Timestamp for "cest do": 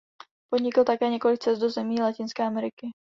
1.39-1.69